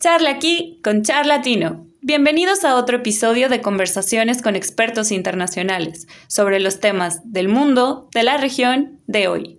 [0.00, 1.88] Charla aquí con Charlatino.
[2.02, 8.22] Bienvenidos a otro episodio de conversaciones con expertos internacionales sobre los temas del mundo, de
[8.22, 9.58] la región, de hoy.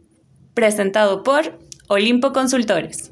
[0.53, 1.59] Presentado por
[1.89, 3.11] Olimpo Consultores.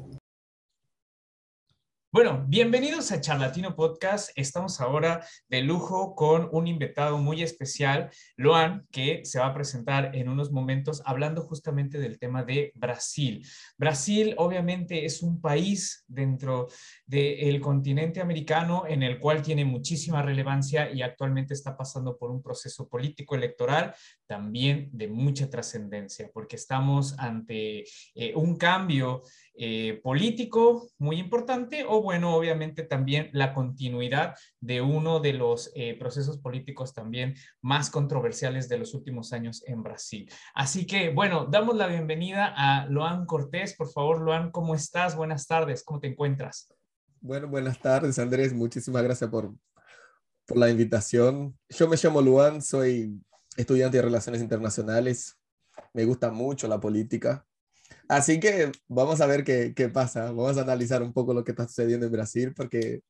[2.10, 4.30] Bueno, bienvenidos a Charlatino Podcast.
[4.34, 10.16] Estamos ahora de lujo con un invitado muy especial, Loan, que se va a presentar
[10.16, 13.46] en unos momentos hablando justamente del tema de Brasil.
[13.76, 16.68] Brasil obviamente es un país dentro
[17.04, 22.42] del continente americano en el cual tiene muchísima relevancia y actualmente está pasando por un
[22.42, 23.94] proceso político electoral
[24.26, 27.84] también de mucha trascendencia, porque estamos ante
[28.14, 29.22] eh, un cambio
[29.60, 35.96] eh, político muy importante o bueno, obviamente también la continuidad de uno de los eh,
[35.98, 40.30] procesos políticos también más controversiales de los últimos años en Brasil.
[40.54, 43.74] Así que bueno, damos la bienvenida a Loan Cortés.
[43.74, 45.16] Por favor, Loan, ¿cómo estás?
[45.16, 46.72] Buenas tardes, ¿cómo te encuentras?
[47.20, 48.54] Bueno, buenas tardes, Andrés.
[48.54, 49.52] Muchísimas gracias por,
[50.46, 51.58] por la invitación.
[51.68, 53.20] Yo me llamo Luan, soy
[53.56, 55.36] estudiante de Relaciones Internacionales.
[55.92, 57.44] Me gusta mucho la política.
[58.08, 60.32] Así que vamos a ver qué, qué, pasa.
[60.32, 63.02] Vamos a analizar un poco lo que está sucediendo en Brasil porque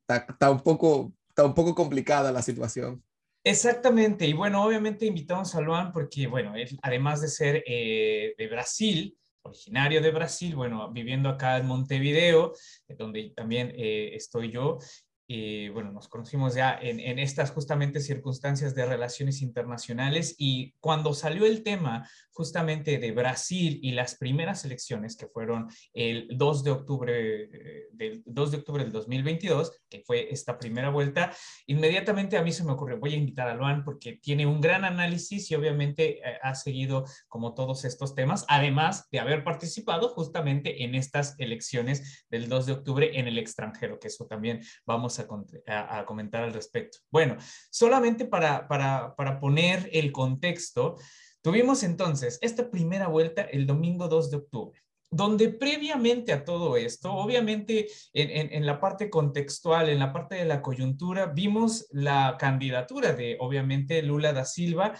[0.00, 3.02] está, está, un, poco, está un poco complicada la situación.
[3.44, 4.26] Exactamente.
[4.26, 9.18] Y bueno, obviamente invitamos a Luan porque, bueno, él, además de ser eh, de Brasil,
[9.42, 12.54] originario de Brasil, bueno, viviendo acá en Montevideo,
[12.96, 14.78] donde también eh, estoy yo,
[15.26, 21.14] y bueno, nos conocimos ya en, en, estas justamente circunstancias de relaciones internacionales y cuando
[21.14, 26.70] salió el tema justamente de Brasil y las primeras elecciones que fueron el 2 de
[26.70, 31.32] octubre eh, del 2 de octubre del 2022, que fue esta primera vuelta,
[31.66, 34.84] inmediatamente a mí se me ocurrió, voy a invitar a Luan porque tiene un gran
[34.84, 40.84] análisis y obviamente eh, ha seguido como todos estos temas, además de haber participado justamente
[40.84, 46.04] en estas elecciones del 2 de octubre en el extranjero, que eso también vamos a,
[46.04, 46.98] comentar al respecto.
[47.10, 47.36] Bueno,
[47.70, 50.96] solamente para, para, para poner el contexto,
[51.44, 54.80] Tuvimos entonces esta primera vuelta el domingo 2 de octubre
[55.10, 60.34] donde previamente a todo esto, obviamente en, en, en, la parte contextual, en la parte
[60.34, 64.98] de la coyuntura, vimos la candidatura de, obviamente, Lula da Silva,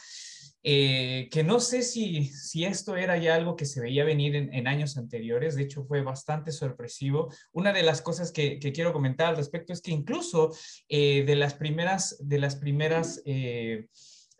[0.66, 4.66] eh, que no sé si, si esto era ya algo que se veía venir en,
[4.66, 7.30] años anteriores, de hecho fue bastante sorpresivo.
[7.52, 10.56] Una de las cosas que, que quiero comentar al respecto es que incluso
[10.88, 13.22] eh, de las primeras, de las primeras...
[13.26, 13.88] Eh,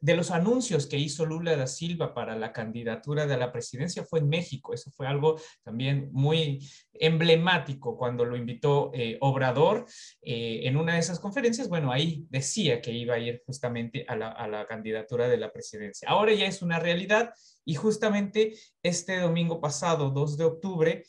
[0.04, 4.18] de los anuncios que hizo Lula da Silva para la candidatura de la presidencia fue
[4.18, 4.74] en México.
[4.74, 6.60] Eso fue algo también muy
[6.92, 9.86] emblemático cuando lo invitó eh, Obrador
[10.20, 11.70] eh, en una de esas conferencias.
[11.70, 16.06] Bueno, ahí decía que iba a ir justamente a la, candidatura de la presidencia.
[16.10, 17.32] Ahora ya es una realidad
[17.64, 21.02] y justamente este domingo pasado, 2 de octubre,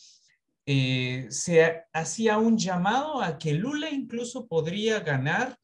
[0.65, 5.57] eh, se hacía un llamado a que Lula incluso podría ganar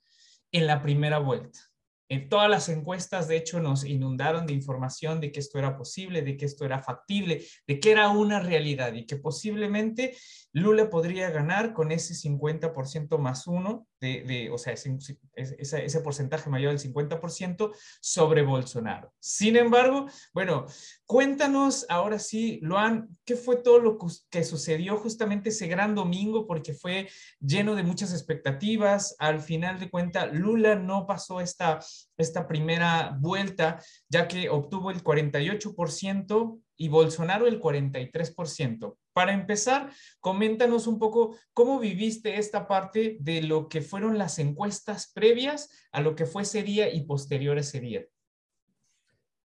[0.51, 1.70] en la primera vuelta.
[2.11, 6.21] En todas las encuestas, de hecho, nos inundaron de información de que esto era posible,
[6.21, 10.17] de que esto era factible, de que era una realidad y que posiblemente
[10.51, 14.97] Lula podría ganar con ese 50% más uno, de, o sea, ese,
[15.35, 19.13] ese, porcentaje mayor del 50% sobre Bolsonaro.
[19.19, 20.65] Sin embargo, bueno,
[21.05, 26.47] cuéntanos ahora sí, Luan, ¿qué fue todo lo que sucedió justamente ese gran domingo?
[26.47, 27.09] Porque fue
[27.39, 29.15] lleno de muchas expectativas.
[29.19, 31.79] Al final de cuentas, Lula no pasó esta,
[32.17, 33.79] esta primera vuelta,
[34.09, 38.97] ya que obtuvo el 48% y Bolsonaro el 43%.
[39.13, 45.11] Para empezar, coméntanos un poco cómo viviste esta parte de lo que fueron las encuestas
[45.13, 48.05] previas a lo que fue ese día y posterior a ese día.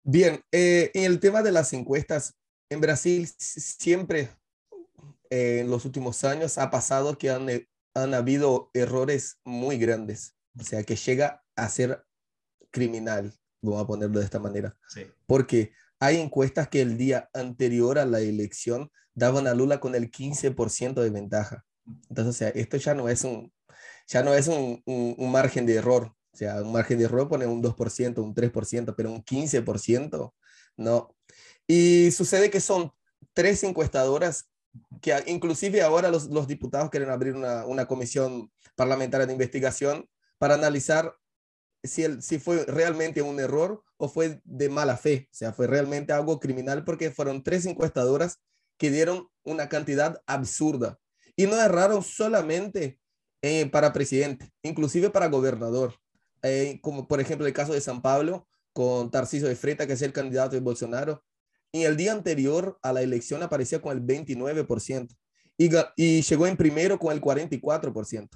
[0.03, 2.35] Bien, eh, en el tema de las encuestas,
[2.69, 4.29] en Brasil siempre
[5.29, 7.47] eh, en los últimos años ha pasado que han,
[7.93, 12.03] han habido errores muy grandes, o sea, que llega a ser
[12.71, 14.75] criminal, vamos a ponerlo de esta manera.
[14.89, 15.05] Sí.
[15.25, 15.71] Porque
[16.03, 21.01] hay encuestas que el día anterior a la elección daban a Lula con el 15%
[21.01, 21.63] de ventaja.
[22.09, 23.53] Entonces, o sea, esto ya no es un,
[24.07, 26.13] ya no es un, un, un, margen de error.
[26.33, 30.33] O sea, un margen de error pone un 2%, un 3%, pero un 15%,
[30.75, 31.15] no.
[31.67, 32.91] Y sucede que son
[33.31, 34.49] tres encuestadoras
[35.01, 40.55] que inclusive ahora los, los diputados quieren abrir una, una comisión parlamentaria de investigación para
[40.55, 41.15] analizar
[41.83, 45.67] si, el, si fue realmente un error o fue de mala fe, o sea, fue
[45.67, 48.39] realmente algo criminal porque fueron tres encuestadoras
[48.77, 50.99] que dieron una cantidad absurda
[51.35, 52.99] y no erraron solamente
[53.41, 55.95] eh, para presidente, inclusive para gobernador,
[56.41, 60.01] eh, como por ejemplo el caso de San Pablo con Tarciso de Freta, que es
[60.01, 61.23] el candidato de Bolsonaro.
[61.71, 65.15] Y el día anterior a la elección aparecía con el 29%.
[65.57, 68.29] y, y llegó en primero con el 44%.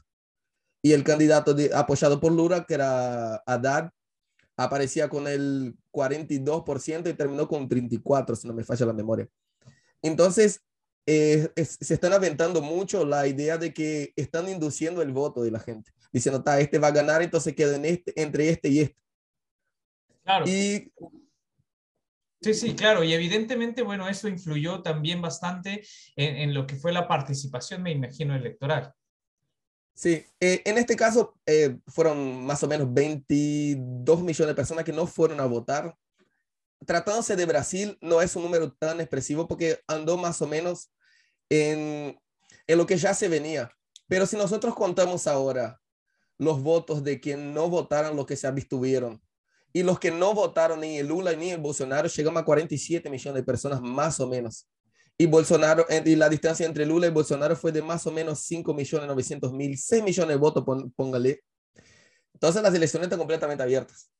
[0.88, 3.92] Y el candidato apoyado por Lula, que era Haddad,
[4.56, 9.28] aparecía con el 42% y terminó con 34%, si no me falla la memoria.
[10.02, 10.62] Entonces,
[11.06, 15.60] eh, se están aventando mucho la idea de que están induciendo el voto de la
[15.60, 18.98] gente, diciendo, está, este va a ganar, entonces queda en este, entre este y este.
[20.24, 20.48] Claro.
[20.48, 20.90] Y
[22.40, 25.84] Sí, sí, claro, y evidentemente, bueno, eso influyó también bastante
[26.16, 28.94] en, lo que fue la participación, me imagino, electoral.
[29.98, 34.94] Sí, eh, en este caso eh, fueron más o menos 22 millones de personas que
[34.94, 35.98] no fueron a votar.
[36.86, 40.92] Tratándose de Brasil, no es un número tan expresivo porque andó más o menos
[41.50, 42.16] en,
[42.68, 43.72] en lo que ya se venía.
[44.08, 45.82] Pero si nosotros contamos ahora
[46.38, 49.20] los votos de quien no votaron, los que se abstuvieron,
[49.74, 53.42] y los que no votaron ni el Lula ni el Bolsonaro, llegamos a 47 millones
[53.42, 54.68] de personas más o menos.
[55.18, 58.74] Y Bolsonaro, y la distancia entre Lula y Bolsonaro fue de más o menos 5
[58.74, 60.64] millones 900 mil, 6 millones de votos,
[60.96, 61.44] póngale.
[62.34, 64.12] Entonces las elecciones están completamente abiertas.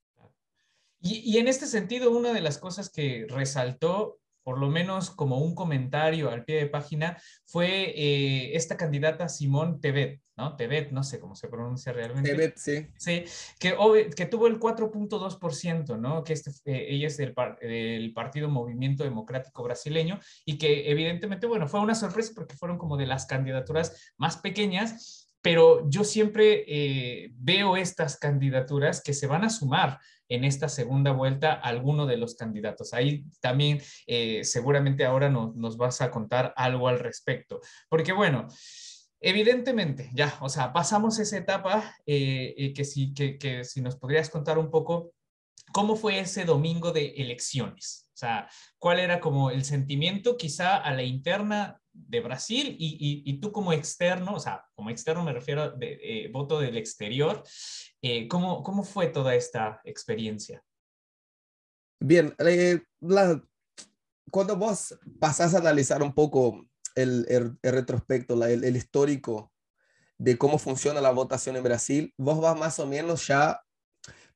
[1.00, 5.40] Y, y, en este sentido, una de las cosas que resaltó por lo menos como
[5.40, 10.56] un comentario al pie de página, fue eh, esta candidata Simón Tebet, ¿no?
[10.56, 12.30] Tebet, no sé cómo se pronuncia realmente.
[12.30, 12.88] Tebet, sí.
[12.96, 13.26] Sí,
[13.60, 13.76] que,
[14.16, 16.24] que tuvo el 4.2%, ¿no?
[16.24, 21.68] Que este, eh, ella es del, del, Partido Movimiento Democrático Brasileño y que evidentemente, bueno,
[21.68, 27.32] fue una sorpresa porque fueron como de las candidaturas más pequeñas, pero yo siempre eh,
[27.36, 30.00] veo estas candidaturas que se van a sumar
[30.30, 32.94] en esta segunda vuelta alguno de los candidatos.
[32.94, 37.60] Ahí también eh, seguramente ahora nos vas a contar algo al respecto,
[37.90, 38.48] porque bueno,
[39.20, 44.30] evidentemente ya, o sea, pasamos esa etapa eh, que, si, que, que si nos podrías
[44.30, 45.14] contar un poco
[45.72, 48.10] cómo fue ese domingo de elecciones.
[48.14, 48.50] O sea,
[48.80, 53.74] ¿cuál era como el sentimiento quizá a la interna de Brasil y, y, tú como
[53.74, 57.44] externo, o sea, como externo me refiero de eh, voto del exterior,
[58.02, 60.64] eh, ¿cómo, ¿cómo, fue toda esta experiencia?
[62.00, 62.82] Bien, eh,
[64.32, 66.66] cuando vos pasás a analizar un poco
[66.96, 69.52] el, el, retrospecto, el, el histórico
[70.18, 73.62] de cómo funciona la votación en Brasil, vos vas más o menos ya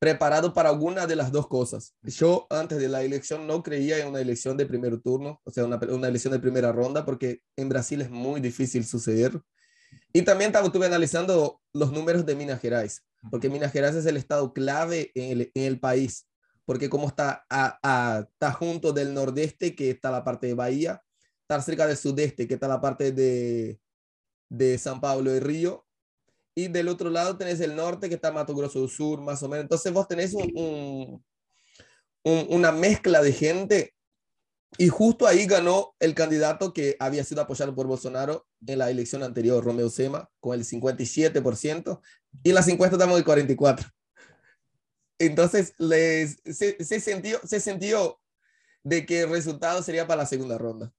[0.02, 1.94] preparado para alguna de las dos cosas.
[2.02, 5.64] Yo antes de la elección no creía en una elección de primer turno, o sea,
[5.64, 9.40] una, una elección de primera ronda, porque en Brasil es muy difícil suceder.
[10.12, 14.54] Y también estuve analizando los números de Minas Gerais, porque Minas Gerais es el estado
[14.54, 16.28] clave en el, en el país,
[16.66, 21.04] porque como está, a, a, está junto del nordeste, que está la parte de Bahía,
[21.42, 23.80] está cerca del sudeste, que está la parte de,
[24.50, 25.86] de San Pablo y Río,
[26.56, 29.50] y del otro lado tenés el norte que está Mato Grosso del Sur, más o
[29.50, 29.64] menos.
[29.64, 31.24] Entonces vos tenés un,
[32.24, 33.94] un, una mezcla de gente
[34.78, 39.24] y justo ahí ganó el candidato que había sido apoyado por Bolsonaro en la elección
[39.24, 42.02] anterior, Romeo Sema, con el 57%,
[42.44, 43.92] y las encuestas estamos el 44%.
[45.20, 48.20] Entonces les, se, se, sintió, se sintió
[48.84, 50.92] de que el resultado sería para la segunda ronda.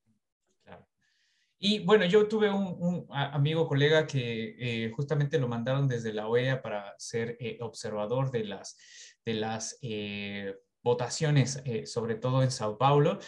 [1.64, 6.60] Y bueno, yo tuve un, amigo, colega que eh, justamente lo mandaron desde la OEA
[6.60, 8.76] para ser eh, observador de las,
[9.24, 13.20] de las eh, votaciones, sobre todo en Sao Paulo.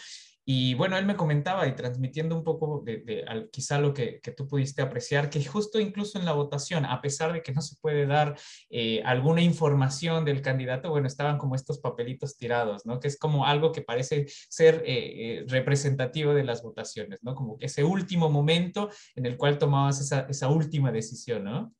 [0.47, 4.83] Y bueno, él me comentaba y transmitiendo un poco de, quizá lo que, tú pudiste
[4.83, 8.37] apreciar, que justo incluso en la votación, a pesar de que no se puede dar
[8.69, 12.99] eh, alguna información del candidato, bueno, estaban como estos papelitos tirados, ¿no?
[12.99, 17.33] Que es como algo que parece ser eh, eh, representativo de las votaciones, ¿no?
[17.33, 21.73] Como ese último momento en el cual tomabas esa, esa última decisión, ¿no?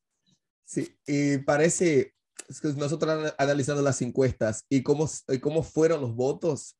[0.64, 2.14] Sí, y parece,
[2.76, 5.08] nosotros analizando las encuestas y cómo,
[5.40, 6.74] cómo fueron los votos,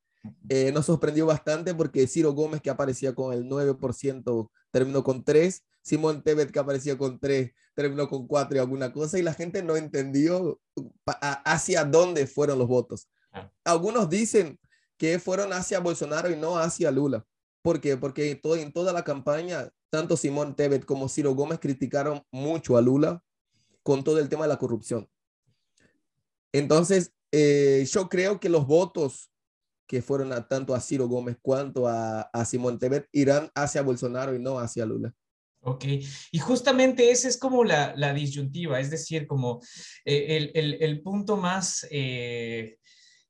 [0.49, 5.65] eh, nos sorprendió bastante porque Ciro Gómez, que aparecía con el 9%, terminó con 3.
[5.83, 9.19] Simón Tebet, que aparecía con 3, terminó con 4 y alguna cosa.
[9.19, 10.61] Y la gente no entendió
[11.05, 13.09] hacia dónde fueron los votos.
[13.65, 14.59] Algunos dicen
[14.97, 17.25] que fueron hacia Bolsonaro y no hacia Lula.
[17.63, 17.97] ¿Por qué?
[17.97, 22.81] Porque todo, en toda la campaña, tanto Simón Tebet como Ciro Gómez criticaron mucho a
[22.81, 23.23] Lula
[23.83, 25.09] con todo el tema de la corrupción.
[26.53, 29.31] Entonces, eh, yo creo que los votos
[29.87, 34.35] que fueron a, tanto a Ciro Gómez cuanto a, a Simón Tebet irán hacia Bolsonaro
[34.35, 35.15] y no hacia Lula.
[35.69, 35.85] Ok,
[36.31, 39.61] y justamente esa es como la, la disyuntiva, es decir, como
[40.05, 42.79] eh, el, el, el, punto más, eh,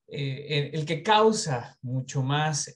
[0.07, 2.75] eh, el, que causa mucho más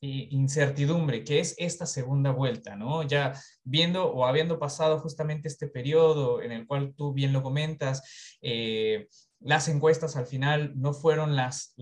[0.00, 3.02] incertidumbre, que es esta segunda vuelta, ¿no?
[3.02, 3.32] Ya
[3.64, 8.38] viendo o habiendo pasado justamente este periodo en el cual tú bien lo comentas,
[9.40, 11.74] las encuestas al final no fueron las,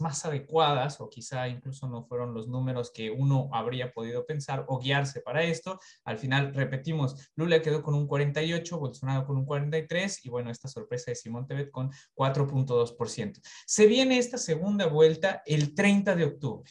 [0.00, 4.78] más adecuadas o quizá incluso no fueron los números que uno habría podido pensar o
[4.78, 5.80] guiarse para esto.
[6.04, 10.68] Al final, repetimos, Lula quedó con un 48, Bolsonaro con un 43 y bueno, esta
[10.68, 13.40] sorpresa de Simón Tebet con 4.2%.
[13.66, 16.70] Se viene esta segunda vuelta el 30 de octubre.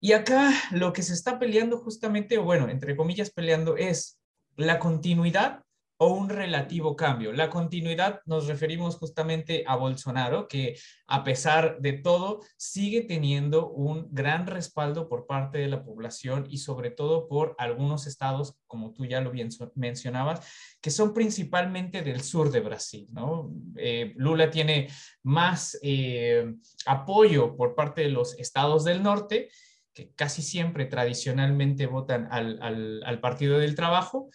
[0.00, 4.18] Y acá lo que se está peleando justamente, o bueno, entre comillas peleando, es
[4.56, 5.62] la continuidad
[6.02, 7.32] o un relativo cambio.
[7.32, 14.08] La continuidad nos referimos justamente a Bolsonaro, que a pesar de todo sigue teniendo un
[14.10, 19.06] gran respaldo por parte de la población y sobre todo por algunos estados, como tú
[19.06, 20.44] ya lo bien mencionabas,
[20.80, 23.06] que son principalmente del sur de Brasil.
[23.12, 23.52] ¿no?
[23.76, 24.88] Eh, Lula tiene
[25.22, 26.52] más eh,
[26.84, 29.50] apoyo por parte de los estados del norte
[29.94, 34.30] que casi siempre tradicionalmente votan al, al, al Partido del Trabajo,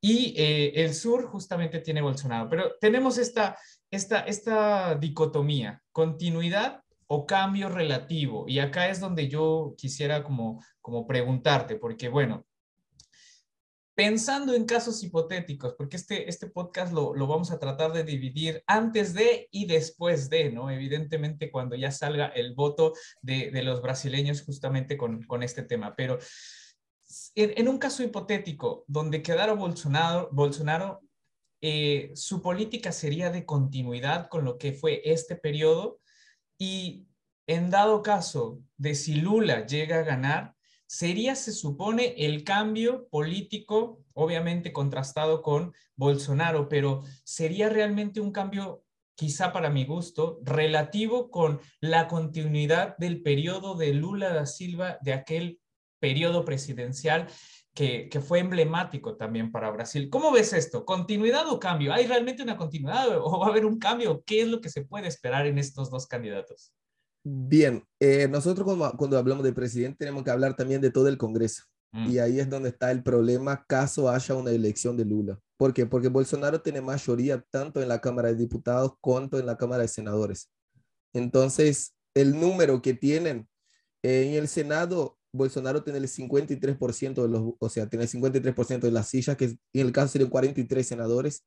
[0.00, 2.48] y eh, el sur justamente tiene Bolsonaro.
[2.48, 3.58] Pero tenemos esta,
[3.90, 8.46] esta, esta dicotomía, continuidad o cambio relativo.
[8.48, 12.46] Y acá es donde yo quisiera como, como preguntarte, porque bueno,
[13.94, 18.62] pensando en casos hipotéticos, porque este, este podcast lo, lo, vamos a tratar de dividir
[18.66, 20.70] antes de y después de, ¿no?
[20.70, 25.94] Evidentemente cuando ya salga el voto de, de los brasileños justamente con, con este tema,
[25.96, 26.18] pero
[27.34, 31.00] en, un caso hipotético donde quedara Bolsonaro, Bolsonaro
[31.60, 36.00] eh, su política sería de continuidad con lo que fue este periodo
[36.58, 37.06] y
[37.46, 40.54] en dado caso de si Lula llega a ganar,
[40.86, 48.84] sería, se supone, el cambio político, obviamente contrastado con Bolsonaro, pero sería realmente un cambio,
[49.16, 55.12] quizá para mi gusto, relativo con la continuidad del periodo de Lula da Silva de
[55.12, 55.60] aquel
[56.00, 57.28] periodo presidencial
[57.74, 60.10] que, que, fue emblemático también para Brasil.
[60.10, 60.84] ¿Cómo ves esto?
[60.84, 61.92] ¿Continuidad o cambio?
[61.92, 64.22] ¿Hay realmente una continuidad o va a haber un cambio?
[64.26, 66.72] ¿Qué es lo que se puede esperar en estos dos candidatos?
[67.22, 71.18] Bien, eh, nosotros cuando, cuando, hablamos de presidente tenemos que hablar también de todo el
[71.18, 71.64] Congreso.
[71.92, 72.10] Mm.
[72.10, 75.38] Y ahí es donde está el problema caso haya una elección de Lula.
[75.56, 75.84] ¿Por qué?
[75.84, 79.88] Porque Bolsonaro tiene mayoría tanto en la Cámara de Diputados cuanto en la Cámara de
[79.88, 80.50] Senadores.
[81.12, 83.48] Entonces, el número que tienen
[84.02, 88.90] en el Senado Bolsonaro tiene el 53% de los, o sea, tiene el 53% de
[88.90, 91.44] las sillas, que en el caso serían 43 senadores.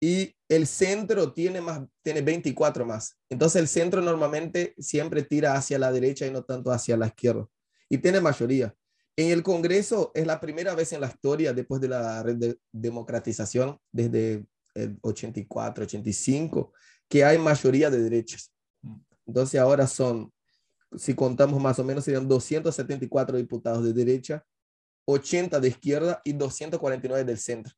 [0.00, 3.16] Y el centro tiene más, tiene 24 más.
[3.30, 7.46] Entonces el centro normalmente siempre tira hacia la derecha y no tanto hacia la izquierda.
[7.88, 8.74] Y tiene mayoría.
[9.16, 13.78] En el Congreso es la primera vez en la historia, después de la de democratización,
[13.92, 16.72] desde el 84, 85,
[17.08, 18.52] que hay mayoría de derechas.
[18.82, 18.96] Mm.
[19.26, 20.33] Entonces ahora son
[20.98, 24.44] si contamos más o menos, serían 274 diputados de derecha,
[25.06, 27.74] 80 de izquierda y 249 del centro.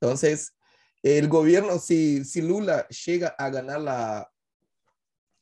[0.00, 0.54] Entonces,
[1.02, 4.30] el gobierno, si, si Lula llega a ganar, la,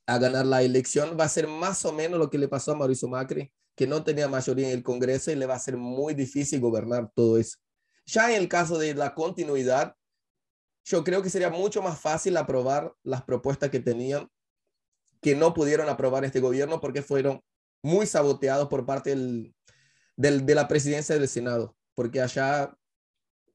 [0.06, 2.76] a ganar la elección, va a ser más o menos lo que le pasó a
[2.76, 6.14] Mauricio Macri, que no tenía mayoría en el Congreso y le va a ser muy
[6.14, 7.58] difícil gobernar todo eso.
[8.06, 9.94] Ya en el caso de la continuidad,
[10.84, 14.28] yo creo que sería mucho más fácil aprobar las propuestas que tenían
[15.22, 17.40] que no pudieron aprobar este gobierno porque fueron
[17.82, 19.54] muy saboteados por parte del,
[20.16, 22.76] de la presidencia del Senado, porque allá,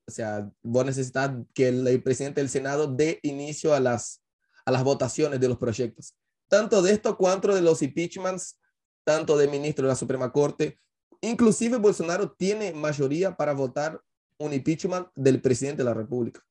[0.07, 4.23] o sea, vos necesitas que el, presidente del Senado dé inicio a las,
[4.65, 6.15] a las votaciones de los proyectos,
[6.47, 8.59] tanto de esto cuanto de los impeachments,
[9.03, 10.79] tanto de ministro de la Suprema Corte.
[11.21, 14.01] Inclusive Bolsonaro tiene mayoría para votar
[14.37, 16.41] un impeachment del presidente de la República.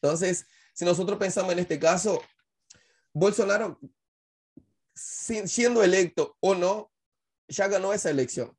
[0.00, 2.20] Entonces, si nosotros pensamos en este caso,
[3.12, 3.80] Bolsonaro
[4.96, 6.90] siendo electo o no,
[7.48, 8.56] ya ganó esa elección.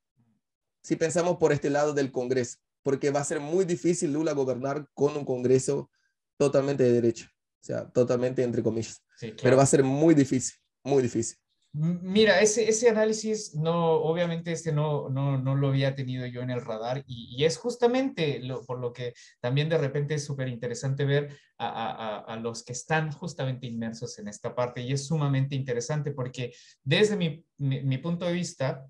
[0.82, 4.88] Si pensamos por este lado del Congreso, porque va a ser muy difícil Lula gobernar
[4.94, 5.90] con un Congreso
[6.38, 7.30] totalmente de derecha,
[7.62, 9.04] o sea, totalmente entre comillas.
[9.42, 11.38] Pero va a ser muy difícil, muy difícil.
[11.80, 16.50] Mira, ese, ese análisis, no, obviamente este no, no, no lo había tenido yo en
[16.50, 20.48] el radar y, y es justamente lo, por lo que también de repente es súper
[20.48, 25.56] interesante ver a, a, los que están justamente inmersos en esta parte y es sumamente
[25.56, 26.52] interesante porque
[26.84, 28.84] desde mi, mi, mi punto de vista,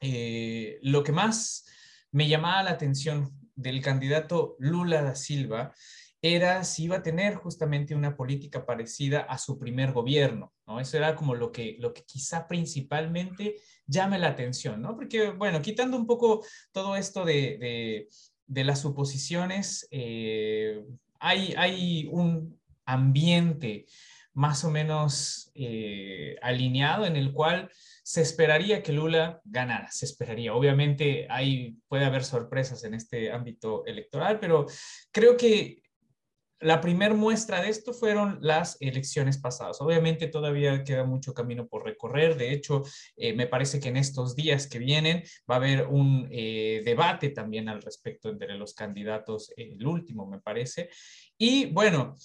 [0.00, 1.66] eh, lo que más
[2.12, 5.74] me llamaba la atención del candidato Lula da Silva
[6.22, 10.80] era si iba a tener justamente una política parecida a su primer gobierno, ¿no?
[10.80, 14.96] Eso era como lo que, lo que quizá principalmente llame la atención, ¿no?
[14.96, 18.08] Porque, bueno, quitando un poco todo esto de,
[18.46, 20.82] de, las suposiciones, eh,
[21.18, 23.86] hay, hay un ambiente
[24.34, 27.70] más o menos eh, alineado en el cual
[28.02, 30.54] se esperaría que Lula ganara, se esperaría.
[30.54, 34.66] Obviamente hay, puede haber sorpresas en este ámbito electoral, pero
[35.10, 35.81] creo que
[36.62, 39.80] la primer muestra de esto fueron las elecciones pasadas.
[39.80, 42.36] Obviamente todavía queda mucho camino por recorrer.
[42.36, 42.82] De hecho,
[43.16, 47.30] eh, me parece que en estos días que vienen va a haber un eh, debate
[47.30, 50.88] también al respecto entre los candidatos, el último me parece.
[51.36, 52.16] Y bueno,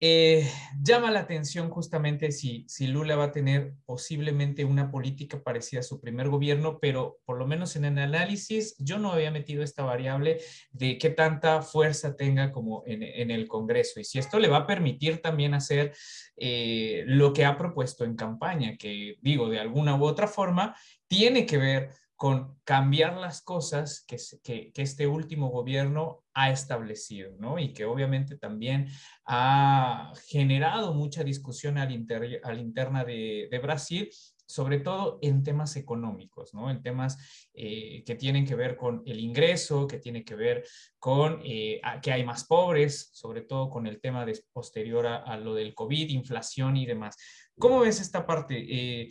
[0.00, 0.48] eh,
[0.80, 5.82] llama la atención justamente si, si Lula va a tener posiblemente una política parecida a
[5.82, 9.82] su primer gobierno, pero por lo menos en el análisis yo no había metido esta
[9.82, 10.38] variable
[10.70, 13.98] de qué tanta fuerza tenga como en, el Congreso.
[13.98, 15.92] Y si esto le va a permitir también hacer
[16.36, 20.76] eh, lo que ha propuesto en campaña, que digo, de alguna u otra forma,
[21.08, 27.60] tiene que ver con cambiar las cosas que, que, este último gobierno ha establecido, ¿no?
[27.60, 28.88] Y que obviamente también
[29.24, 32.06] ha generado mucha discusión al,
[32.42, 34.10] al interna de, Brasil,
[34.46, 36.72] sobre todo en temas económicos, ¿no?
[36.72, 40.64] En temas eh, que tienen que ver con el ingreso, que tiene que ver
[40.98, 45.54] con eh, que hay más pobres, sobre todo con el tema de, posterior a, lo
[45.54, 47.16] del COVID, inflación y demás.
[47.56, 48.56] ¿Cómo ves esta parte?
[48.58, 49.08] Eh,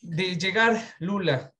[0.00, 1.52] de llegar Lula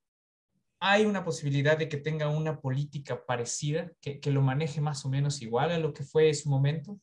[0.89, 5.43] hay una posibilidad de que tenga una política parecida, que, lo maneje más o menos
[5.43, 7.01] igual a lo que fue en su momento?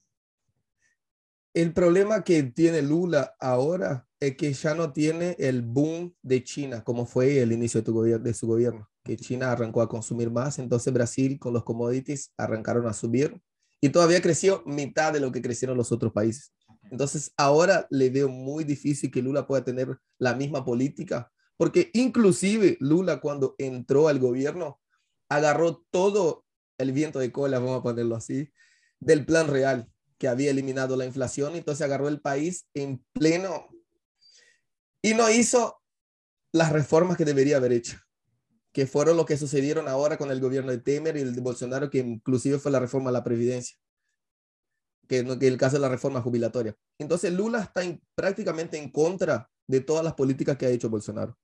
[1.54, 6.84] El problema que tiene Lula ahora es que ya no tiene el boom de China,
[6.84, 10.94] como fue el inicio de, de su gobierno, que China arrancó a consumir más, entonces
[10.94, 13.38] Brasil con los commodities arrancaron a subir
[13.82, 16.54] y todavía creció mitad de lo que crecieron los otros países.
[16.90, 22.78] Entonces ahora le veo muy difícil que Lula pueda tener la misma política porque inclusive
[22.80, 24.80] Lula cuando entró al gobierno
[25.30, 26.46] agarró todo
[26.78, 28.52] el viento de cola, vamos a ponerlo así,
[29.00, 33.68] del plan real que había eliminado la inflación, entonces agarró el país en pleno
[35.02, 35.82] y no hizo
[36.52, 37.98] las reformas que debería haber hecho,
[38.72, 41.90] que fueron lo que sucedieron ahora con el gobierno de Temer y el de Bolsonaro,
[41.90, 43.78] que inclusive fue la reforma a la previdencia,
[45.08, 46.76] que, que el caso de la reforma jubilatoria.
[46.98, 47.82] Entonces Lula está
[48.16, 51.38] prácticamente en contra de todas las políticas que ha hecho Bolsonaro.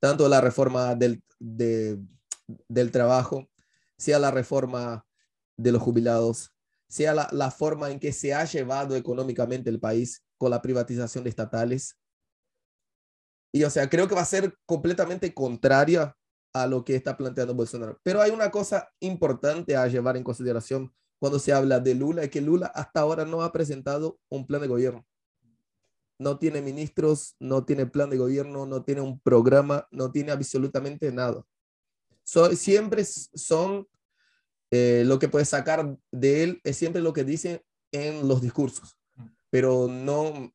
[0.00, 3.48] Tanto la reforma del, del trabajo,
[3.96, 5.06] sea la reforma
[5.56, 6.52] de los jubilados,
[6.88, 11.24] sea la, la, forma en que se ha llevado económicamente el país con la privatización
[11.24, 11.96] de estatales.
[13.52, 16.14] Y o sea, creo que va a ser completamente contraria
[16.52, 17.98] a lo que está planteando Bolsonaro.
[18.02, 22.30] Pero hay una cosa importante a llevar en consideración cuando se habla de Lula, es
[22.30, 25.06] que Lula hasta ahora no ha presentado un plan de gobierno
[26.18, 31.12] no tiene ministros, no tiene plan de gobierno, no tiene un programa, no tiene absolutamente
[31.12, 31.44] nada.
[32.54, 33.86] siempre son,
[34.70, 38.96] eh, lo que puedes sacar de él es siempre lo que dice en los discursos,
[39.50, 40.52] pero no, o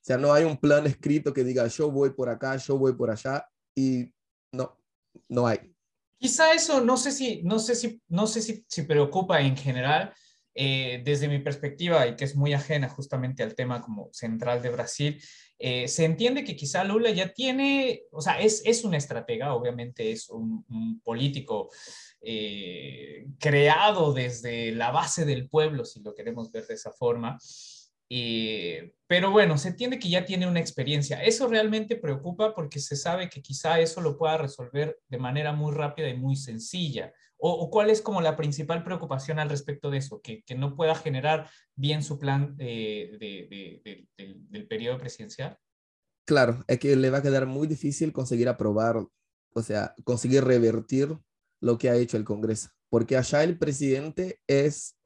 [0.00, 3.10] sea, no hay un plan escrito que diga yo voy por acá, yo voy por
[3.10, 4.12] allá y
[4.52, 4.78] no,
[5.28, 5.74] no hay.
[6.18, 10.14] Quizá eso, no sé si, no sé si, no sé si, si preocupa en general,
[10.56, 14.70] eh, desde mi perspectiva y que es muy ajena justamente al tema como central de
[14.70, 15.20] Brasil,
[15.58, 20.12] eh, se entiende que quizá Lula ya tiene, o sea, es, es una estratega, obviamente
[20.12, 21.70] es un, político
[22.20, 27.36] eh, creado desde la base del pueblo, si lo queremos ver de esa forma.
[29.08, 31.22] pero bueno, se entiende que ya tiene una experiencia.
[31.22, 35.72] Eso realmente preocupa porque se sabe que quizá eso lo pueda resolver de manera muy
[35.74, 37.12] rápida y muy sencilla.
[37.36, 40.20] ¿O, cuál es como la principal preocupación al respecto de eso?
[40.22, 44.06] Que, que no pueda generar bien su plan de, de,
[44.48, 45.58] del periodo presidencial.
[46.24, 51.18] Claro, es que le va a quedar muy difícil conseguir aprobar, o sea, conseguir revertir
[51.60, 54.96] lo que ha hecho el Congreso, porque allá el presidente es,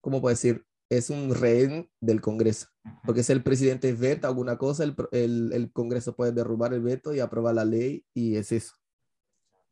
[0.00, 0.64] ¿cómo puedo decir?
[0.88, 2.68] Es un rehén del Congreso,
[3.04, 7.12] porque si el presidente veta alguna cosa, el, el, el Congreso puede derrubar el veto
[7.12, 8.74] y aprobar la ley y es eso.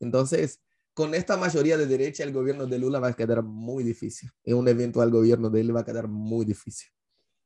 [0.01, 0.61] Entonces,
[0.99, 4.33] con esta mayoría de derecha, el gobierno de Lula va a quedar muy difícil.
[4.43, 6.89] En un eventual gobierno de él va a quedar muy difícil.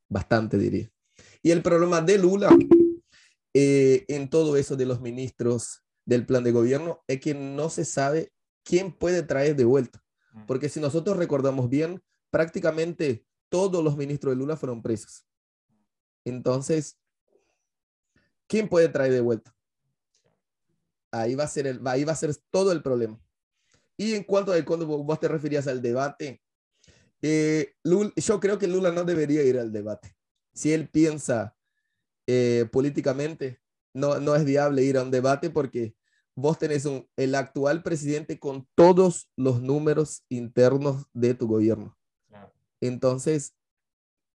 [0.09, 0.91] Bastante, diría.
[1.43, 2.49] Y el problema de Lula
[3.53, 7.85] eh, en todo eso de los ministros del plan de gobierno es que no se
[7.85, 8.33] sabe
[8.65, 10.03] quién puede traer de vuelta.
[10.33, 10.47] Mm.
[10.47, 15.27] Porque si nosotros recordamos bien, prácticamente todos los ministros de Lula fueron presos.
[16.25, 16.97] Entonces,
[18.47, 19.55] ¿quién puede traer de vuelta?
[21.11, 23.21] Ahí va a ser, el, ahí va a ser todo el problema.
[24.03, 26.43] Y en cuanto a cuando vos te referías al debate,
[27.21, 27.77] eh,
[28.17, 30.17] yo creo que Lula no debería ir al debate.
[30.53, 31.55] Si él piensa
[32.27, 33.61] eh, políticamente,
[33.95, 35.95] no, no es viable ir a un debate porque
[36.35, 41.97] vos tenés un, el actual presidente con todos los números internos de tu gobierno.
[42.81, 43.55] Entonces,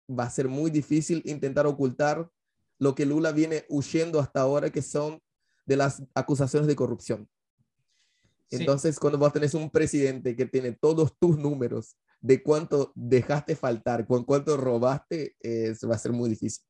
[0.07, 2.29] va a ser muy difícil intentar ocultar
[2.77, 5.23] lo que Lula viene huyendo hasta ahora, que son
[5.65, 7.27] de las acusaciones de corrupción.
[8.59, 14.07] Entonces, cuando vos tenés un presidente que tiene todos tus números de cuánto dejaste faltar,
[14.07, 16.63] con cuánto robaste, va a ser muy difícil.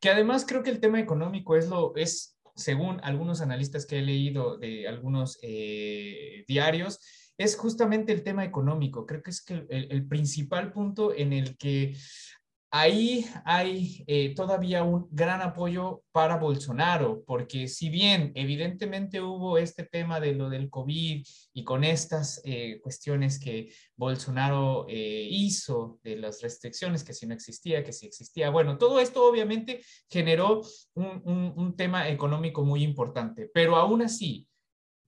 [0.00, 4.02] Que además creo que el tema económico es lo, es, según algunos analistas que he
[4.02, 7.00] leído de algunos eh, diarios,
[7.36, 9.06] es justamente el tema económico.
[9.06, 11.96] Creo que es que el, principal punto en el que
[12.74, 19.84] ahí hay eh, todavía un gran apoyo para Bolsonaro, porque si bien evidentemente hubo este
[19.84, 26.16] tema de lo del COVID y con estas eh, cuestiones que Bolsonaro eh, hizo de
[26.16, 30.62] las restricciones, que si no existía, que si existía, bueno, todo esto obviamente generó
[30.96, 34.48] un tema económico muy importante, pero aún así,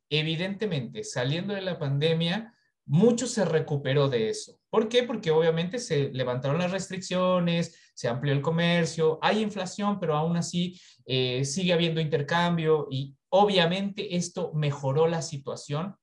[0.09, 4.61] evidentemente, saliendo de la pandemia, mucho se recuperó de eso.
[4.77, 5.05] ¿Por qué?
[5.05, 10.79] Porque obviamente se levantaron las restricciones, se amplió el comercio, hay inflación, pero aún así
[11.07, 15.97] eh, sigue habiendo intercambio y obviamente esto mejoró la situación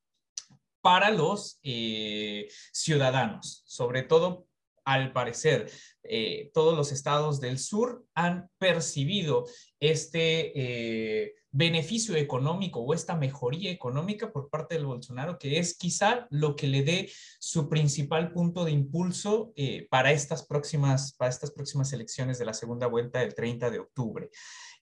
[0.82, 4.48] para los eh, ciudadanos, sobre todo
[4.86, 5.72] al parecer,
[6.04, 9.46] eh, todos los estados del sur han percibido
[9.80, 16.56] este beneficio económico o esta mejoría económica por parte del Bolsonaro, que es quizá lo
[16.56, 21.94] que le dé su principal punto de impulso eh, para, estas próximas, para estas próximas
[21.94, 24.30] elecciones de la segunda vuelta del 30 de octubre.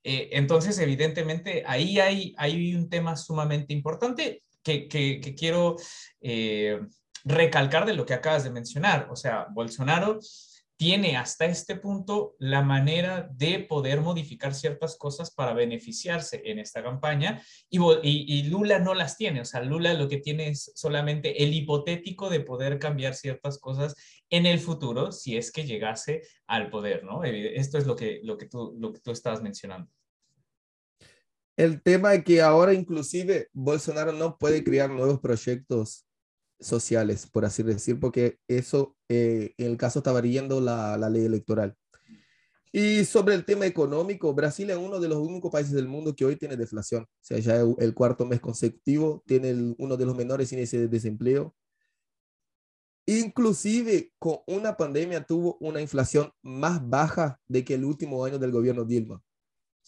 [0.01, 5.75] Eh, entonces, evidentemente, ahí hay, un tema sumamente importante que, que, quiero
[6.21, 6.79] eh,
[7.23, 9.07] recalcar de lo que acabas de mencionar.
[9.11, 10.19] O sea, Bolsonaro
[10.81, 16.81] tiene hasta este punto la manera de poder modificar ciertas cosas para beneficiarse en esta
[16.81, 21.53] campaña y, Lula no las tiene, o sea, Lula lo que tiene es solamente el
[21.53, 23.93] hipotético de poder cambiar ciertas cosas
[24.31, 27.23] en el futuro si es que llegase al poder, ¿no?
[27.23, 29.87] Esto es lo que, lo que, tú, lo que tú estabas mencionando.
[31.57, 36.07] El tema es que ahora inclusive Bolsonaro no puede crear nuevos proyectos
[36.61, 41.25] sociales, por así decir, porque eso eh, en el caso estaba riendo la, la, ley
[41.25, 41.75] electoral.
[42.71, 46.23] Y sobre el tema económico, Brasil es uno de los únicos países del mundo que
[46.23, 47.03] hoy tiene deflación.
[47.03, 51.53] O sea, ya el cuarto mes consecutivo tiene uno de los menores índices de desempleo.
[53.05, 58.51] Inclusive con una pandemia tuvo una inflación más baja de que el último año del
[58.51, 59.21] gobierno Dilma.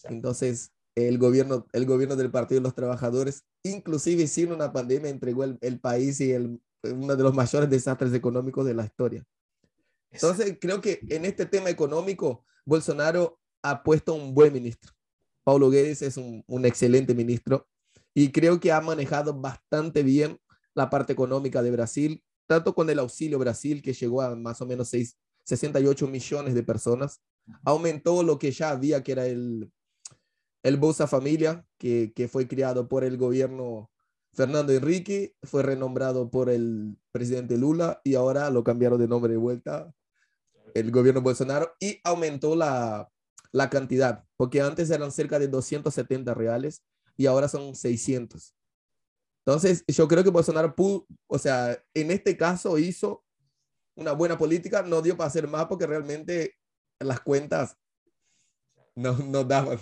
[0.02, 5.44] Entonces, el gobierno, el gobierno del Partido de los Trabajadores, inclusive sin una pandemia, entregó
[5.44, 9.24] el, el país y el, uno de los mayores desastres económicos de la historia.
[10.10, 14.92] Entonces, creo que en este tema económico, Bolsonaro ha puesto un buen ministro.
[15.42, 17.66] Paulo Guedes es un, un excelente ministro
[18.14, 20.38] y creo que ha manejado bastante bien
[20.74, 24.66] la parte económica de Brasil, tanto con el auxilio Brasil, que llegó a más o
[24.66, 27.20] menos 6, 68 millones de personas,
[27.64, 29.70] aumentó lo que ya había, que era el,
[30.64, 33.90] el Bolsa Familia, que, que fue creado por el gobierno
[34.32, 39.38] Fernando Enrique, fue renombrado por el presidente Lula y ahora lo cambiaron de nombre de
[39.38, 39.94] vuelta
[40.74, 43.08] el gobierno Bolsonaro y aumentó la,
[43.52, 46.82] la cantidad, porque antes eran cerca de 270 reales
[47.16, 48.54] y ahora son 600.
[49.46, 53.24] Entonces, yo creo que Bolsonaro pudo, o sea, en este caso hizo
[53.94, 56.56] una buena política, no dio para hacer más porque realmente
[56.98, 57.76] las cuentas
[58.96, 59.78] no, no daban.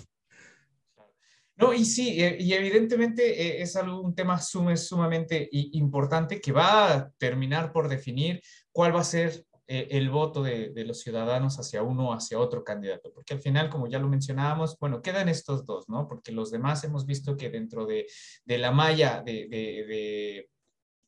[1.57, 6.93] No, y sí, eh, y evidentemente eh, es algo, un tema sumamente importante que va
[6.93, 8.41] a terminar por definir
[8.73, 12.65] cuál va a ser eh, el voto de, los ciudadanos hacia uno o hacia otro
[12.65, 16.09] candidato, porque al final, como ya lo mencionábamos, bueno, quedan estos dos, ¿no?
[16.09, 18.07] Porque los demás hemos visto que dentro de,
[18.47, 20.49] la malla de,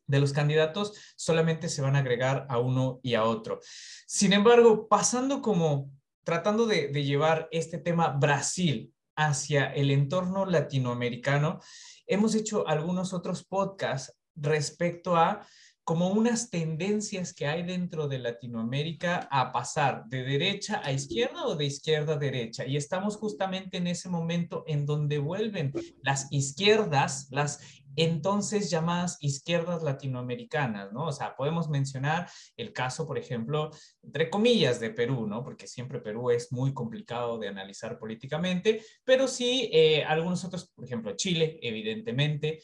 [0.07, 3.61] de los candidatos solamente se van a agregar a uno y a otro.
[4.07, 5.91] Sin embargo, pasando como
[6.25, 11.61] tratando de, llevar este tema Brasil hacia el entorno latinoamericano,
[12.07, 15.47] hemos hecho algunos otros podcasts respecto a
[15.85, 21.57] como unas tendencias que hay dentro de Latinoamérica a pasar de derecha a izquierda o
[21.57, 22.67] de izquierda a derecha.
[22.67, 25.73] Y estamos justamente en ese momento en donde vuelven
[26.03, 27.61] las izquierdas, las
[27.97, 31.07] entonces llamadas izquierdas latinoamericanas, ¿no?
[31.07, 33.71] O sea, podemos mencionar el caso, por ejemplo,
[34.03, 35.43] entre comillas, de Perú, ¿no?
[35.43, 40.85] Porque siempre Perú es muy complicado de analizar políticamente, pero sí eh, algunos otros, por
[40.85, 42.61] ejemplo, Chile, evidentemente.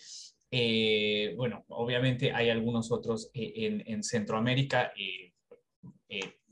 [0.53, 4.93] Eh, bueno, obviamente hay algunos otros eh, en, en, Centroamérica.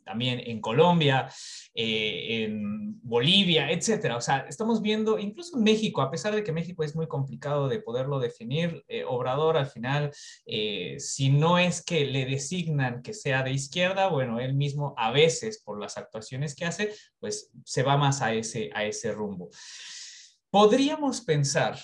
[0.08, 1.30] También en Colombia,
[1.74, 4.16] eh, en Bolivia, etcétera.
[4.16, 7.68] O sea, estamos viendo, incluso en México, a pesar de que México es muy complicado
[7.68, 10.10] de poderlo definir, eh, Obrador al final,
[10.46, 15.10] eh, si no es que le designan que sea de izquierda, bueno, él mismo a
[15.10, 19.50] veces por las actuaciones que hace, pues se va más a ese, a ese rumbo.
[20.50, 21.78] Podríamos pensar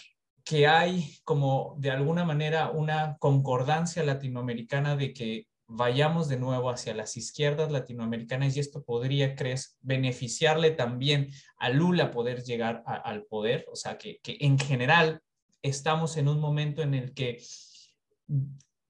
[0.45, 6.95] que hay como de alguna manera una concordancia latinoamericana de que vayamos de nuevo hacia
[6.95, 13.67] las izquierdas latinoamericanas y esto podría, crees, beneficiarle también a Lula poder llegar al poder,
[13.71, 15.23] o sea, que, en general
[15.63, 17.43] estamos en un momento en el que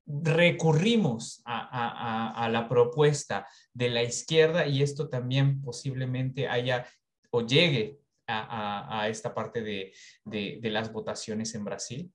[0.06, 6.86] recurrimos a, la propuesta de la izquierda y esto también posiblemente haya
[7.30, 9.92] o llegue a, esta parte de,
[10.24, 12.12] de, las votaciones en Brasil?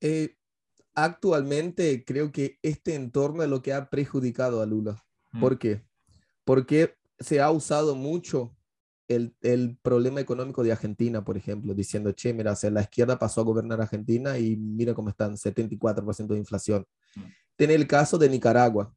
[0.00, 0.35] Eh,
[0.96, 5.04] actualmente creo que este entorno es lo que ha perjudicado a Lula.
[5.32, 5.40] Mm.
[5.40, 5.84] ¿Por qué?
[6.44, 8.56] Porque se ha usado mucho
[9.06, 13.42] el, el, problema económico de Argentina, por ejemplo, diciendo, che, mira, o la izquierda pasó
[13.42, 16.86] a gobernar Argentina y mira cómo están, 74% de inflación.
[17.14, 17.20] Mm.
[17.56, 18.92] Tiene el caso de Nicaragua,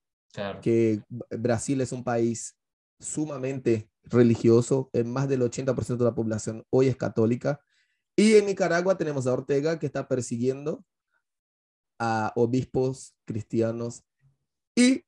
[0.62, 2.56] que Brasil es un país
[3.00, 7.62] sumamente religioso, en más del 80% de la población hoy es católica.
[8.16, 10.84] Y en Nicaragua tenemos a Ortega que está persiguiendo
[12.00, 14.04] a obispos cristianos
[14.76, 15.04] y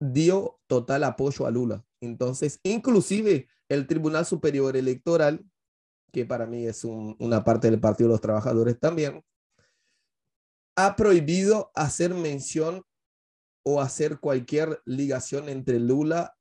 [0.00, 1.84] dio total apoyo a Lula.
[2.00, 5.44] Entonces, inclusive el Tribunal Superior Electoral,
[6.12, 9.24] que para mí es una parte del Partido de los Trabajadores también,
[10.76, 12.82] ha prohibido hacer mención
[13.66, 16.36] o hacer cualquier ligación entre Lula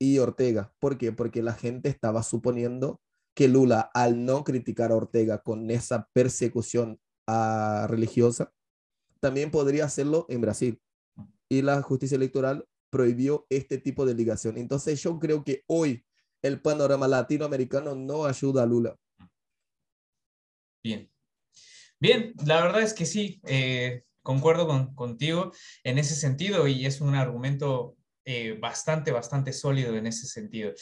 [0.00, 0.72] y Ortega.
[0.78, 1.12] ¿Por qué?
[1.12, 3.00] Porque la gente estaba suponiendo
[3.34, 8.52] que Lula, al no criticar a Ortega con esa persecución a religiosa,
[9.20, 10.80] también podría hacerlo en Brasil.
[11.48, 14.58] Y la justicia electoral prohibió este tipo de ligación.
[14.58, 16.04] Entonces yo creo que hoy
[16.42, 18.96] el panorama latinoamericano no ayuda a Lula.
[20.82, 21.10] Bien.
[22.00, 25.52] Bien, la verdad es que sí, eh, concuerdo con, contigo
[25.82, 30.72] en ese sentido y es un argumento eh, bastante, bastante sólido en ese sentido.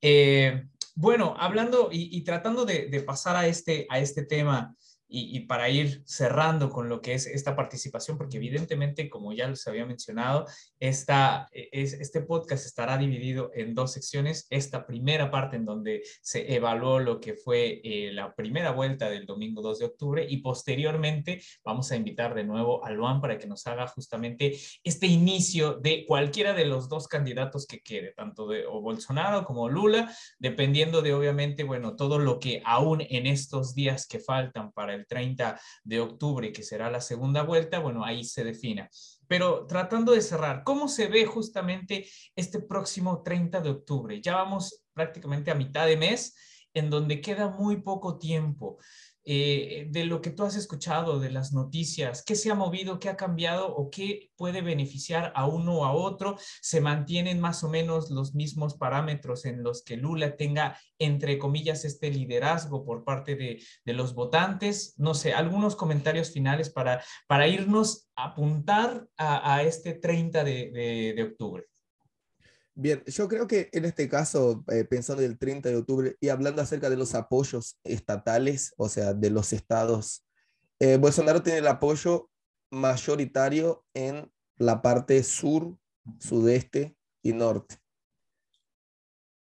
[0.00, 4.74] Eh, bueno, hablando y, tratando de, de, pasar a este, a este tema
[5.16, 9.66] y, para ir cerrando con lo que es esta participación, porque evidentemente, como ya les
[9.68, 10.46] había mencionado,
[10.80, 14.46] esta, e, es, este podcast estará dividido en dos secciones.
[14.50, 19.26] Esta primera parte en donde se evaluó lo que fue eh, la primera vuelta del
[19.26, 23.46] domingo 2 de octubre y posteriormente vamos a invitar de nuevo a Luan para que
[23.46, 28.66] nos haga justamente este inicio de cualquiera de los dos candidatos que quede, tanto de
[28.66, 34.18] Bolsonaro como Lula, dependiendo de obviamente, bueno, todo lo que aún en estos días que
[34.18, 38.88] faltan para el 30 de octubre, que será la segunda vuelta, bueno, ahí se defina.
[39.26, 44.20] Pero tratando de cerrar, ¿cómo se ve justamente este próximo 30 de octubre?
[44.20, 46.36] Ya vamos prácticamente a mitad de mes,
[46.74, 48.78] en donde queda muy poco tiempo.
[49.26, 53.08] Eh, de lo que tú has escuchado, de las noticias, qué se ha movido, qué
[53.08, 57.70] ha cambiado o qué puede beneficiar a uno o a otro, se mantienen más o
[57.70, 63.34] menos los mismos parámetros en los que Lula tenga, entre comillas, este liderazgo por parte
[63.34, 63.60] de,
[63.94, 64.94] los votantes.
[64.98, 71.64] No sé, algunos comentarios finales para, para irnos a apuntar a, este 30 de octubre.
[72.76, 76.60] Bien, yo creo que en este caso, eh, pensando el 30 de octubre y hablando
[76.60, 80.26] acerca de los apoyos estatales, o sea, de los estados,
[80.80, 82.30] eh, Bolsonaro tiene el apoyo
[82.70, 85.78] mayoritario en la parte sur,
[86.18, 87.76] sudeste y norte.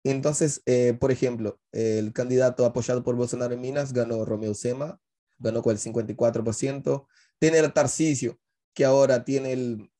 [0.05, 5.01] Entonces, eh, por ejemplo, el candidato apoyado por Bolsonaro en Minas ganó Romeo Sema,
[5.37, 7.07] ganó con el 54%.
[7.39, 8.39] Tiene el Tarcisio,
[8.73, 9.91] que ahora tiene el,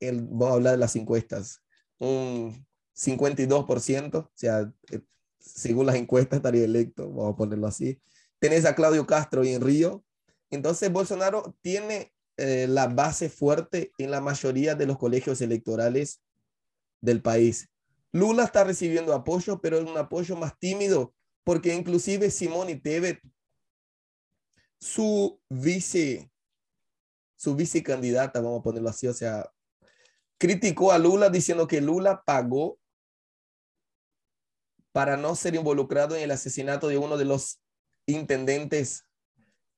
[0.00, 1.62] el, vamos a hablar de las encuestas,
[1.98, 5.00] un 52%, o sea, eh,
[5.38, 8.00] según las encuestas estaría electo, vamos a ponerlo así.
[8.38, 10.04] Tenés a Claudio Castro y en Río.
[10.50, 16.20] Entonces Bolsonaro tiene eh, la base fuerte en la mayoría de los colegios electorales
[17.00, 17.68] del país.
[18.12, 23.20] Lula está recibiendo apoyo, pero es un apoyo más tímido, porque inclusive Simón y Tebet,
[24.78, 26.30] su vice,
[27.36, 29.50] su vicecandidata, vamos a ponerlo así, o sea,
[30.38, 32.78] criticó a Lula diciendo que Lula pagó
[34.92, 37.60] para no ser involucrado en el asesinato de uno de los
[38.06, 39.04] intendentes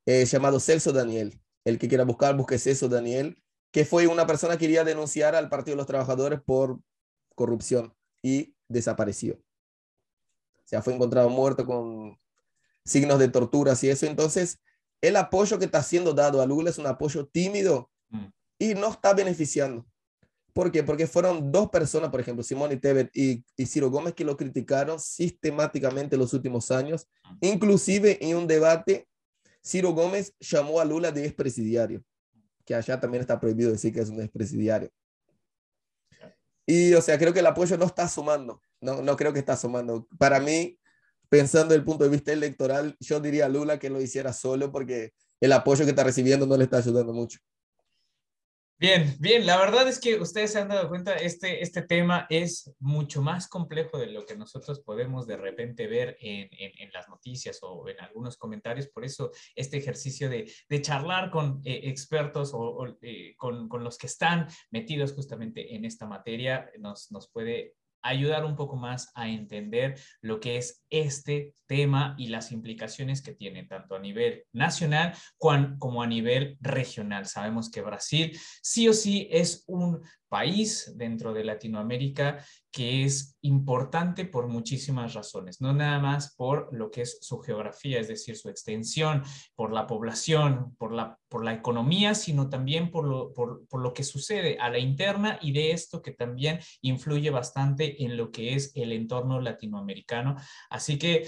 [0.07, 1.41] eh, llamado Celso Daniel.
[1.65, 3.43] El que quiera buscar, busque Celso Daniel,
[3.73, 6.81] que fue una persona que quería denunciar al Partido de los Trabajadores por
[7.35, 9.35] corrupción y desapareció.
[9.35, 12.19] O sea, fue encontrado muerto con
[12.85, 14.07] signos de torturas y eso.
[14.07, 14.61] Entonces,
[15.01, 18.27] el apoyo que está siendo dado a Lula es un apoyo tímido mm.
[18.59, 19.87] y no está beneficiando.
[20.53, 20.83] ¿Por qué?
[20.83, 24.99] Porque fueron dos personas, por ejemplo, Simón y Tebet y, Ciro Gómez, que lo criticaron
[24.99, 27.09] sistemáticamente en los últimos años.
[27.41, 29.09] Inclusive en un debate,
[29.65, 32.03] Ciro Gómez llamó a Lula de expresidiario,
[32.65, 34.91] que allá también está prohibido decir que es un expresidiario.
[36.67, 39.57] Y, o sea, creo que el apoyo no está sumando, no, no creo que está
[39.57, 40.07] sumando.
[40.19, 40.79] Para mí,
[41.29, 44.71] pensando desde el punto de vista electoral, yo diría a Lula que lo hiciera solo
[44.73, 47.39] porque el apoyo que está recibiendo no le está ayudando mucho.
[48.81, 52.73] Bien, bien, la verdad es que ustedes se han dado cuenta, este, este tema es
[52.79, 57.59] mucho más complejo de lo que nosotros podemos de repente ver en, en, las noticias
[57.63, 62.87] o en algunos comentarios, por eso este ejercicio de, de charlar con eh, expertos o,
[63.03, 68.45] eh, con, con, los que están metidos justamente en esta materia nos, nos puede ayudar
[68.45, 73.65] un poco más a entender lo que es este tema y las implicaciones que tiene
[73.65, 77.27] tanto a nivel nacional como a nivel regional.
[77.27, 84.25] Sabemos que Brasil sí o sí es un país dentro de Latinoamérica que es importante
[84.25, 88.49] por muchísimas razones, no nada más por lo que es su geografía, es decir, su
[88.51, 89.23] extensión,
[89.55, 93.95] por la población, por la, por la economía, sino también por lo, por, por lo
[93.95, 98.55] que sucede a la interna y de esto que también influye bastante en lo que
[98.55, 100.37] es el entorno latinoamericano.
[100.69, 101.27] Así que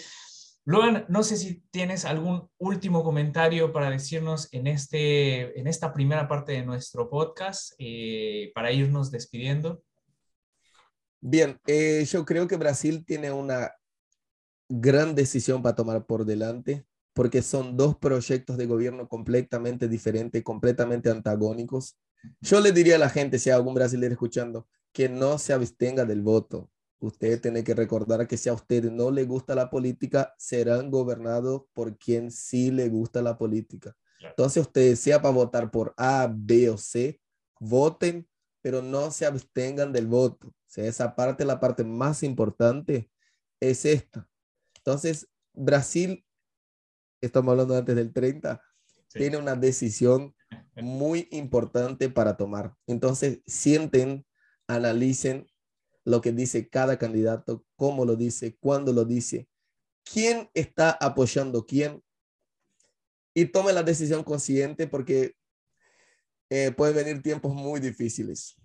[0.70, 6.28] Luan, no sé si tienes algún último comentario para decirnos en, este, en esta primera
[6.28, 9.82] parte de nuestro podcast eh, para irnos despidiendo.
[11.20, 13.72] Bien, eh, yo creo que Brasil tiene una
[14.68, 21.10] gran decisión para tomar por delante, porque son dos proyectos de gobierno completamente diferentes, completamente
[21.10, 21.98] antagónicos.
[22.40, 26.04] Yo le diría a la gente, si hay algún brasileño escuchando, que no se abstenga
[26.04, 30.34] del voto, Usted tiene que recordar que si a usted no le gusta la política,
[30.38, 33.96] serán gobernados por quien sí le gusta la política.
[34.20, 37.18] Entonces, usted sea para votar por A, B o C,
[37.58, 38.28] voten,
[38.60, 40.48] pero no se abstengan del voto.
[40.48, 43.10] O sea, esa parte, la parte más importante
[43.60, 44.28] es esta.
[44.76, 46.24] Entonces, Brasil,
[47.22, 48.62] estamos hablando antes del 30,
[49.08, 50.34] tiene una decisión
[50.76, 52.74] muy importante para tomar.
[52.86, 54.26] Entonces, sienten,
[54.66, 55.49] analicen
[56.04, 59.48] lo que dice cada candidato, cómo lo dice, cuándo lo dice,
[60.04, 62.02] quién está apoyando quién
[63.34, 65.34] y tome la decisión consciente porque
[66.50, 68.56] eh, pueden venir tiempos muy difíciles.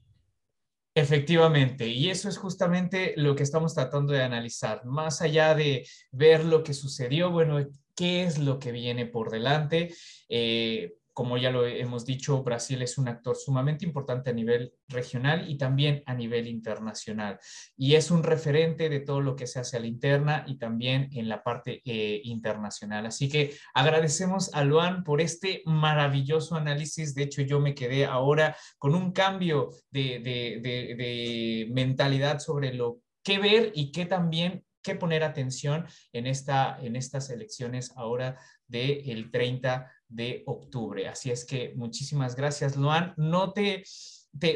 [0.98, 4.86] Efectivamente, y eso es justamente lo que estamos tratando de analizar.
[4.86, 9.94] Más allá de ver lo que sucedió, bueno, qué es lo que viene por delante.
[10.30, 15.50] Eh, como ya lo hemos dicho, Brasil es un actor sumamente importante a nivel regional
[15.50, 17.40] y también a nivel internacional.
[17.78, 21.08] Y es un referente de todo lo que se hace a la interna y también
[21.14, 23.06] en la parte eh, internacional.
[23.06, 27.16] Así que agradecemos a Luan por este maravilloso análisis.
[27.16, 33.40] De hecho, yo me quedé ahora con un cambio de, de mentalidad sobre lo que
[33.40, 39.92] ver y qué también qué poner atención en, esta, en estas elecciones ahora del 30
[40.16, 41.08] de octubre.
[41.08, 43.14] Así es que muchísimas gracias, Luan.
[43.18, 43.84] No te,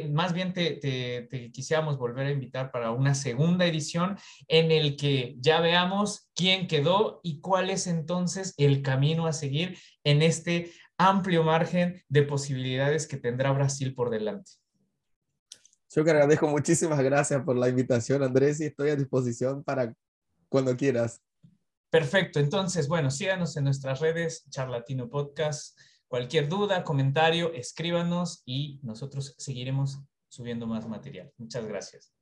[0.09, 4.17] más bien te, te, quisiéramos volver a invitar para una segunda edición
[4.47, 9.77] en el que ya veamos quién quedó y cuál es entonces el camino a seguir
[10.03, 14.51] en este amplio margen de posibilidades que tendrá Brasil por delante.
[15.91, 19.93] Yo que agradezco muchísimas gracias por la invitación, Andrés, y estoy a disposición para
[20.47, 21.21] cuando quieras.
[21.89, 25.75] Perfecto, entonces, bueno, síganos en nuestras redes, Charlatino Podcast.
[26.07, 31.31] Cualquier duda, comentario, escríbanos y nosotros seguiremos subiendo más material.
[31.37, 32.13] Muchas gracias.